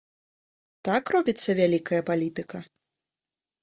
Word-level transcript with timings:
Так 0.89 1.13
робіцца 1.17 1.49
вялікая 1.61 2.01
палітыка? 2.11 2.57